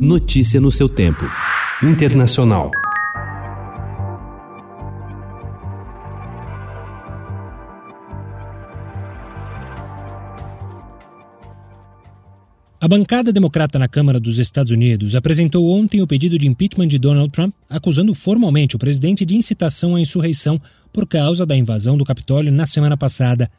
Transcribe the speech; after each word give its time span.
Notícia 0.00 0.58
no 0.58 0.70
seu 0.70 0.88
tempo. 0.88 1.26
Internacional. 1.82 2.70
A 12.80 12.88
bancada 12.88 13.30
democrata 13.30 13.78
na 13.78 13.86
Câmara 13.86 14.18
dos 14.18 14.38
Estados 14.38 14.72
Unidos 14.72 15.14
apresentou 15.14 15.70
ontem 15.70 16.00
o 16.00 16.06
pedido 16.06 16.38
de 16.38 16.48
impeachment 16.48 16.88
de 16.88 16.98
Donald 16.98 17.30
Trump, 17.30 17.52
acusando 17.68 18.14
formalmente 18.14 18.76
o 18.76 18.78
presidente 18.78 19.26
de 19.26 19.36
incitação 19.36 19.96
à 19.96 20.00
insurreição 20.00 20.58
por 20.90 21.06
causa 21.06 21.44
da 21.44 21.54
invasão 21.54 21.98
do 21.98 22.06
Capitólio 22.06 22.50
na 22.50 22.66
semana 22.66 22.96
passada. 22.96 23.50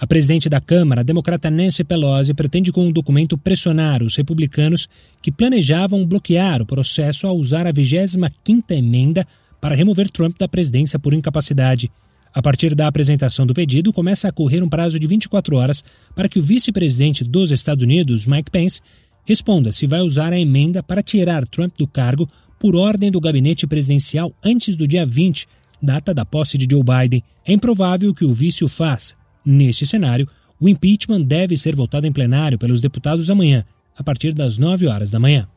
A 0.00 0.06
presidente 0.06 0.48
da 0.48 0.62
Câmara, 0.62 1.02
a 1.02 1.04
democrata 1.04 1.50
Nancy 1.50 1.84
Pelosi, 1.84 2.32
pretende 2.32 2.72
com 2.72 2.88
o 2.88 2.92
documento 2.92 3.36
pressionar 3.36 4.02
os 4.02 4.16
republicanos 4.16 4.88
que 5.20 5.30
planejavam 5.30 6.06
bloquear 6.06 6.62
o 6.62 6.66
processo 6.66 7.26
ao 7.26 7.36
usar 7.36 7.66
a 7.66 7.72
25ª 7.72 8.70
emenda 8.70 9.26
para 9.60 9.74
remover 9.74 10.10
Trump 10.10 10.38
da 10.38 10.48
presidência 10.48 10.98
por 10.98 11.12
incapacidade. 11.12 11.92
A 12.32 12.40
partir 12.40 12.74
da 12.74 12.86
apresentação 12.86 13.44
do 13.46 13.52
pedido, 13.52 13.92
começa 13.92 14.26
a 14.26 14.32
correr 14.32 14.62
um 14.62 14.70
prazo 14.70 14.98
de 14.98 15.06
24 15.06 15.54
horas 15.54 15.84
para 16.14 16.30
que 16.30 16.38
o 16.38 16.42
vice-presidente 16.42 17.22
dos 17.22 17.50
Estados 17.50 17.84
Unidos, 17.84 18.26
Mike 18.26 18.50
Pence, 18.50 18.80
responda 19.26 19.70
se 19.70 19.86
vai 19.86 20.00
usar 20.00 20.32
a 20.32 20.40
emenda 20.40 20.82
para 20.82 21.02
tirar 21.02 21.46
Trump 21.46 21.74
do 21.76 21.86
cargo 21.86 22.26
por 22.58 22.74
ordem 22.74 23.10
do 23.10 23.20
gabinete 23.20 23.66
presidencial 23.66 24.32
antes 24.42 24.76
do 24.76 24.88
dia 24.88 25.04
20, 25.04 25.46
data 25.82 26.14
da 26.14 26.24
posse 26.24 26.56
de 26.56 26.66
Joe 26.70 26.82
Biden. 26.82 27.22
É 27.46 27.52
improvável 27.52 28.14
que 28.14 28.24
o 28.24 28.32
vice 28.32 28.64
o 28.64 28.68
faça. 28.68 29.19
Neste 29.44 29.86
cenário, 29.86 30.28
o 30.60 30.68
impeachment 30.68 31.22
deve 31.22 31.56
ser 31.56 31.74
votado 31.74 32.06
em 32.06 32.12
plenário 32.12 32.58
pelos 32.58 32.80
deputados 32.80 33.30
amanhã, 33.30 33.64
a 33.96 34.02
partir 34.02 34.32
das 34.32 34.58
9 34.58 34.86
horas 34.86 35.10
da 35.10 35.18
manhã. 35.18 35.48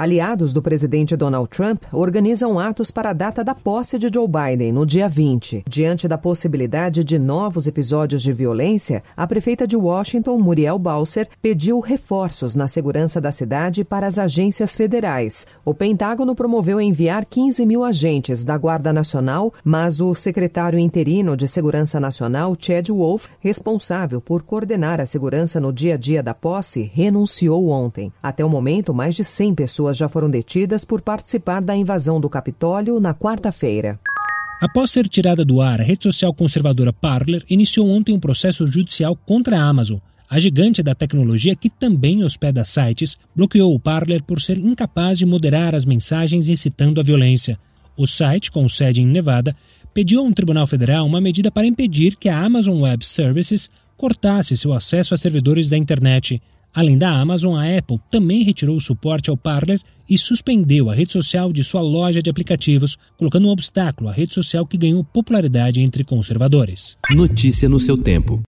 Aliados 0.00 0.54
do 0.54 0.62
presidente 0.62 1.14
Donald 1.14 1.50
Trump 1.50 1.82
organizam 1.92 2.58
atos 2.58 2.90
para 2.90 3.10
a 3.10 3.12
data 3.12 3.44
da 3.44 3.54
posse 3.54 3.98
de 3.98 4.08
Joe 4.10 4.26
Biden, 4.26 4.72
no 4.72 4.86
dia 4.86 5.06
20. 5.06 5.64
Diante 5.68 6.08
da 6.08 6.16
possibilidade 6.16 7.04
de 7.04 7.18
novos 7.18 7.66
episódios 7.66 8.22
de 8.22 8.32
violência, 8.32 9.02
a 9.14 9.26
prefeita 9.26 9.66
de 9.66 9.76
Washington, 9.76 10.38
Muriel 10.38 10.78
Bowser, 10.78 11.28
pediu 11.42 11.80
reforços 11.80 12.54
na 12.54 12.66
segurança 12.66 13.20
da 13.20 13.30
cidade 13.30 13.84
para 13.84 14.06
as 14.06 14.18
agências 14.18 14.74
federais. 14.74 15.46
O 15.66 15.74
Pentágono 15.74 16.34
promoveu 16.34 16.80
enviar 16.80 17.26
15 17.26 17.66
mil 17.66 17.84
agentes 17.84 18.42
da 18.42 18.56
Guarda 18.56 18.94
Nacional, 18.94 19.52
mas 19.62 20.00
o 20.00 20.14
secretário 20.14 20.78
interino 20.78 21.36
de 21.36 21.46
Segurança 21.46 22.00
Nacional, 22.00 22.56
Chad 22.58 22.88
Wolf, 22.88 23.26
responsável 23.38 24.18
por 24.18 24.44
coordenar 24.44 24.98
a 24.98 25.04
segurança 25.04 25.60
no 25.60 25.70
dia 25.70 25.96
a 25.96 25.98
dia 25.98 26.22
da 26.22 26.32
posse, 26.32 26.90
renunciou 26.94 27.68
ontem. 27.68 28.10
Até 28.22 28.42
o 28.42 28.48
momento, 28.48 28.94
mais 28.94 29.14
de 29.14 29.24
100 29.24 29.54
pessoas 29.54 29.89
pessoas 29.90 29.96
já 29.96 30.08
foram 30.08 30.30
detidas 30.30 30.84
por 30.84 31.00
participar 31.00 31.60
da 31.60 31.76
invasão 31.76 32.20
do 32.20 32.28
Capitólio 32.28 33.00
na 33.00 33.14
quarta-feira. 33.14 33.98
Após 34.60 34.90
ser 34.90 35.08
tirada 35.08 35.44
do 35.44 35.60
ar, 35.60 35.80
a 35.80 35.84
rede 35.84 36.04
social 36.04 36.34
conservadora 36.34 36.92
Parler 36.92 37.42
iniciou 37.48 37.88
ontem 37.88 38.14
um 38.14 38.20
processo 38.20 38.66
judicial 38.66 39.16
contra 39.16 39.58
a 39.58 39.62
Amazon. 39.62 39.98
A 40.28 40.38
gigante 40.38 40.82
da 40.82 40.94
tecnologia, 40.94 41.56
que 41.56 41.68
também 41.68 42.22
hospeda 42.22 42.64
sites, 42.64 43.18
bloqueou 43.34 43.74
o 43.74 43.80
Parler 43.80 44.22
por 44.22 44.40
ser 44.40 44.58
incapaz 44.58 45.18
de 45.18 45.26
moderar 45.26 45.74
as 45.74 45.84
mensagens 45.84 46.48
incitando 46.48 47.00
a 47.00 47.04
violência. 47.04 47.58
O 47.96 48.06
site, 48.06 48.50
com 48.50 48.68
sede 48.68 49.00
em 49.00 49.06
Nevada, 49.06 49.56
pediu 49.92 50.20
a 50.20 50.22
um 50.22 50.32
tribunal 50.32 50.66
federal 50.66 51.04
uma 51.04 51.20
medida 51.20 51.50
para 51.50 51.66
impedir 51.66 52.16
que 52.16 52.28
a 52.28 52.38
Amazon 52.38 52.82
Web 52.82 53.04
Services 53.04 53.68
cortasse 53.96 54.56
seu 54.56 54.72
acesso 54.72 55.14
a 55.14 55.18
servidores 55.18 55.68
da 55.68 55.76
internet. 55.76 56.40
Além 56.74 56.96
da 56.96 57.10
Amazon, 57.10 57.56
a 57.56 57.78
Apple 57.78 57.98
também 58.10 58.44
retirou 58.44 58.76
o 58.76 58.80
suporte 58.80 59.30
ao 59.30 59.36
Parler 59.36 59.80
e 60.08 60.18
suspendeu 60.18 60.90
a 60.90 60.94
rede 60.94 61.12
social 61.12 61.52
de 61.52 61.64
sua 61.64 61.80
loja 61.80 62.20
de 62.20 62.28
aplicativos, 62.28 62.96
colocando 63.16 63.48
um 63.48 63.50
obstáculo 63.50 64.10
à 64.10 64.12
rede 64.12 64.34
social 64.34 64.66
que 64.66 64.76
ganhou 64.76 65.02
popularidade 65.02 65.80
entre 65.80 66.04
conservadores. 66.04 66.98
Notícia 67.10 67.68
no 67.68 67.80
seu 67.80 67.96
tempo. 67.96 68.38